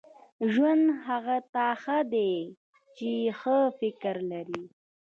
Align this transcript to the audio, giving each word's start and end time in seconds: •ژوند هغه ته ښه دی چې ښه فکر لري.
•ژوند 0.53 0.83
هغه 1.07 1.37
ته 1.53 1.65
ښه 1.81 1.97
دی 2.13 2.31
چې 2.97 3.09
ښه 3.39 3.57
فکر 3.79 4.15
لري. 4.31 4.63